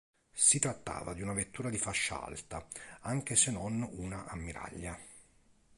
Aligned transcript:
Si 0.33 0.57
trattava 0.57 1.13
di 1.13 1.21
una 1.21 1.33
vettura 1.33 1.69
di 1.69 1.77
fascia 1.77 2.23
alta, 2.25 2.65
anche 3.01 3.35
se 3.35 3.51
non 3.51 3.87
una 3.97 4.25
ammiraglia. 4.25 4.99